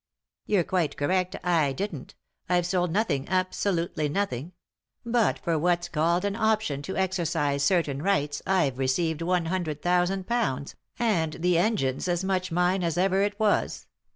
"You're 0.47 0.63
quite 0.63 0.97
correct; 0.97 1.35
I 1.43 1.73
didn't. 1.73 2.15
I've 2.49 2.65
sold 2.65 2.91
nothing, 2.91 3.29
absolutely 3.29 4.09
nothing; 4.09 4.53
but 5.05 5.37
for 5.37 5.59
what's 5.59 5.89
called 5.89 6.25
an 6.25 6.35
'option' 6.35 6.81
to 6.85 6.97
exercise 6.97 7.61
certain 7.61 8.01
rights 8.01 8.41
I've 8.47 8.79
received 8.79 9.21
one 9.21 9.45
hundred 9.45 9.83
thousand 9.83 10.25
pounds, 10.25 10.73
and 10.97 11.33
the 11.33 11.55
engine's 11.59 12.07
as 12.07 12.23
much 12.23 12.51
mine 12.51 12.83
as 12.83 12.97
ever 12.97 13.21
it 13.21 13.39
was. 13.39 13.85